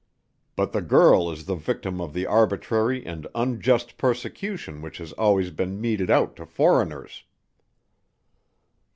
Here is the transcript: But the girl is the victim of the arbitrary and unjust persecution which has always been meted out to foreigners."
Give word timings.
But 0.55 0.71
the 0.71 0.81
girl 0.81 1.29
is 1.29 1.45
the 1.45 1.53
victim 1.53 2.01
of 2.01 2.11
the 2.13 2.25
arbitrary 2.25 3.05
and 3.05 3.27
unjust 3.35 3.99
persecution 3.99 4.81
which 4.81 4.97
has 4.97 5.11
always 5.13 5.51
been 5.51 5.79
meted 5.79 6.09
out 6.09 6.35
to 6.37 6.45
foreigners." 6.47 7.23